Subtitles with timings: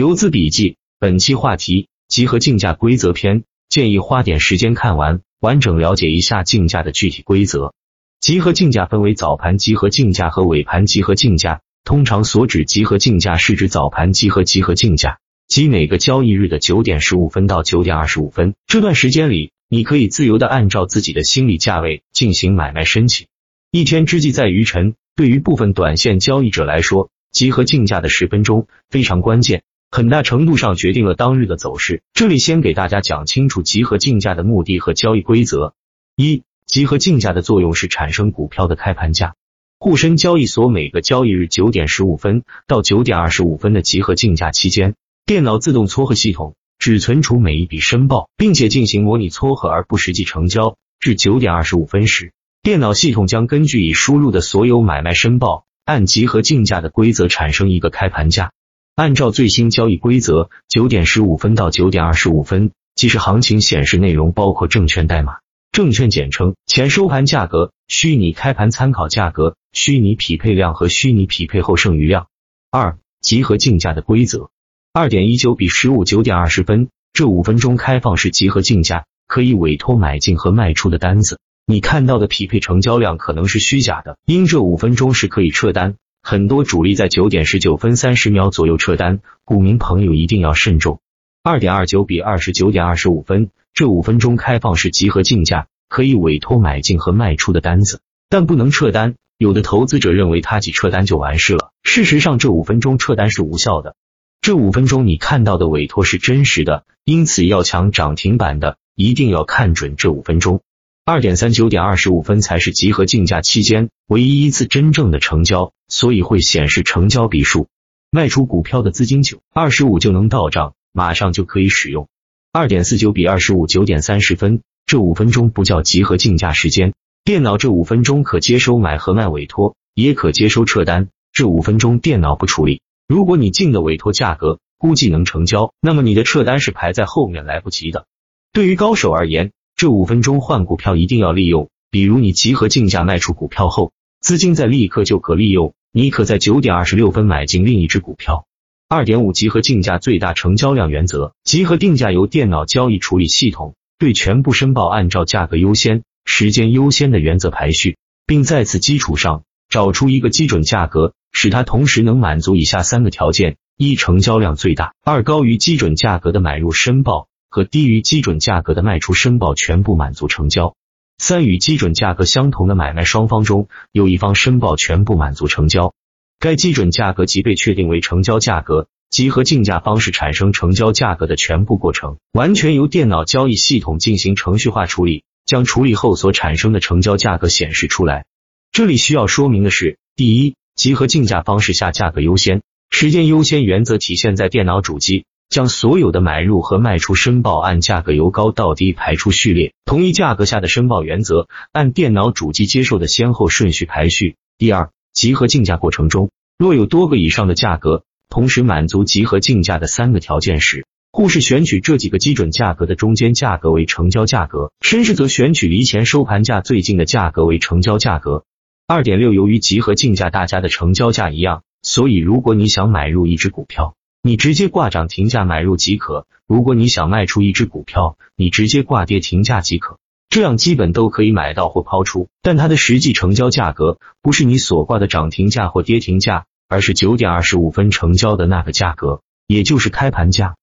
[0.00, 7.74] 游资笔记，本期话题：集合竞价规则篇，建议花点时间看完，完整了解一下竞价的具体规则。
[8.18, 15.18] 集合竞价分为早盘集合竞价和尾盘集合竞价，通常所指集合竞价是指早盘集合集合竞价，
[15.48, 23.26] 即每个交易日的九点十五分到九点二十五分这段时间里，你可以自由的按照自己的心理价位进行买卖申请。
[23.70, 29.62] 一天之计在于晨，对于部分短线交易者来说，集合竞价的十分钟非常关键。
[29.92, 32.02] 很大程度上决定了当日的走势。
[32.14, 35.74] 这里先给大家讲清楚集合竞价的目的和交易规则。
[36.14, 39.34] 一、集合竞价的作用是产生股票的开盘价。
[39.80, 44.94] 沪深交易所每个交易日九点十五分到九点二十五分的集合竞价期间，
[45.26, 50.76] 电脑自动撮合系统只存储每一笔申报，并且进行模拟撮合而不实际成交。
[51.00, 58.52] 至九点二十五分时，电脑系统将根据已输入的所有买卖申报，按集合竞价的规则产生一个开盘价。
[58.96, 65.38] 按照最新交易规则，九点十五分到九点二十五分，即时行情显示内容包括证券代码、
[65.72, 72.26] 证券简称、前收盘价格、虚拟开盘参考价格、虚拟匹配量和虚拟匹配后剩余量。
[72.70, 74.50] 二、集合竞价的规则：
[74.92, 81.38] 二点一九比十五九点二十分，这五分钟开放式集合竞价，可以委托买进和卖出的单子。
[81.66, 85.94] 你看到的匹配成交量可能是虚假的，因这五分钟是可以撤单。
[86.22, 91.00] 很多主力在九点十九分三十秒左右撤单，股民朋友一定要慎重。
[91.42, 99.14] 二点二九比二十九点二十五分，这五分钟开放式集合竞价，可以委托买进和卖出的单子，但不能撤单。
[99.38, 103.96] 有的投资者认为他几撤单就完事了，事实上这五分钟撤单是无效的。
[104.42, 110.60] 这五分钟你看到的委托是真实的，因此要抢涨停板的，一定要看准这五分钟。
[111.06, 117.68] 二点三九点二十五分才是集合竞价期间唯一一次真正的成交，所以会显示成交笔数。
[118.10, 122.08] 卖出股票的资金九二十五就能到账，马上就可以使用。
[122.52, 126.92] 二点四九比二十五九点三十分，这五分钟不叫集合竞价时间，
[127.24, 131.08] 电脑这五分钟可接收买和卖委托，也可接收撤单。
[131.32, 132.82] 这五分钟电脑不处理。
[133.08, 138.06] 如果你进的委托价格估计能成交，那么你的撤单是排在后面来不及的。
[138.52, 139.50] 对于高手而言。
[139.80, 148.44] 这五分钟换股票一定要利用，比如你集合竞价卖出股票后，资金在立刻就可利用，你可在九点二十六分买进另一只股票。
[148.90, 167.28] 二点五集合竞价最大成交量原则，集合定价由电脑交易处理系统对全部申报按照价格优先、时间优先的原则排序，并在此基础上找出一个基准价格，使它同时能满足以下三个条件：一、成交量最大；二、高于基准价格的买入申报。
[167.50, 170.76] 和低于基准价格的卖出申报全部满足成交。
[171.18, 175.92] 三与基准价格相同的买卖双方中有一方申报全部满足成交，
[176.38, 178.88] 该基准价格即被确定为成交价格。
[179.10, 188.24] 集合竞价方式产生成交价格的全部过程，完全由电脑交易系统进行程序化处理，将处理后所产生的成交价格显示出来。
[188.70, 195.24] 这里需要说明的是，第一，集合竞价方式下价格优先、时间优先原则体现在电脑主机。
[195.50, 204.36] 将所有的买入和卖出申报按价格由高到低排出序列，同一价格下的申报原则按电脑主机接受的先后顺序排序。
[204.58, 218.44] 第二，集合竞价过程中，若有多个以上的价格同时满足集合竞价的三个条件时，沪市选取这几个基准价格的中间价格为成交价格，深市则选取离前收盘价最近的价格为成交价格。
[218.86, 223.96] 二点六，由于集合竞价大家的成交价一样，所以如果你想买入一只股票。
[224.22, 226.26] 你直接挂涨停价买入即可。
[226.46, 229.98] 如果你想卖出一只股票，你直接挂跌停价即可。
[230.28, 240.54] 这样基本都可以买到或抛出，但它的实际成交价格不是你所挂的涨停价或跌停价，而是九点二十五分成交的那个价格，也就是开盘价。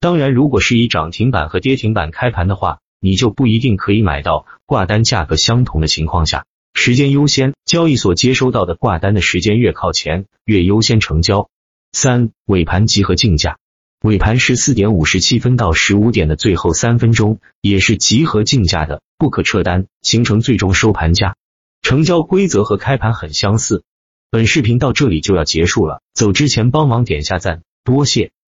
[0.00, 4.46] 当然，如果是以涨停板和跌停板开盘的话，你就不一定可以买到。
[4.66, 11.48] 挂单价格相同的情况下，时间优先，交易所接收到的挂单的时间越靠前，越优先成交。
[11.94, 13.58] 三尾盘集合竞价，
[14.02, 21.36] 尾盘十四点五十七分到十五点的最后三分钟，也是集合竞价的，不可撤单，形成最终收盘价。
[21.82, 23.84] 成交规则和开盘很相似。
[24.28, 28.32] 本视频到这里就要结束了，走之前帮忙点下赞，多谢。